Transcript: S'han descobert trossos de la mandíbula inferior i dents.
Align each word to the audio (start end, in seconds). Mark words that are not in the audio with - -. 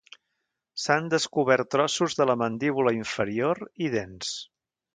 S'han 0.83 1.09
descobert 1.13 1.69
trossos 1.75 2.17
de 2.21 2.27
la 2.31 2.37
mandíbula 2.43 2.95
inferior 3.01 3.63
i 3.89 3.95
dents. 3.99 4.35